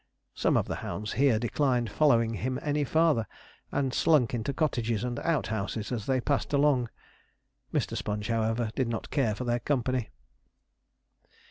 [0.33, 3.27] Some of the hounds here declined following him any farther,
[3.71, 6.89] and slunk into cottages and outhouses as they passed along.
[7.71, 7.95] Mr.
[7.95, 10.09] Sponge, however, did not care for their company.